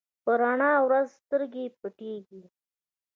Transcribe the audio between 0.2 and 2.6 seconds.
په رڼا ورځ سترګې پټېږي.